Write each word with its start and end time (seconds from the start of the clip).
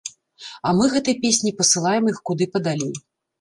А 0.69 0.71
мы 0.77 0.87
гэтай 0.95 1.15
песняй 1.25 1.55
пасылаем 1.59 2.09
іх 2.13 2.17
куды 2.31 2.49
падалей. 2.57 2.93